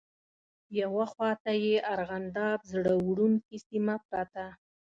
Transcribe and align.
یوه 0.81 1.05
خواته 1.13 1.51
یې 1.65 1.75
ارغنداب 1.93 2.59
زړه 2.71 2.93
وړونکې 3.07 3.57
سیمه 3.67 3.95
پرته. 4.07 4.45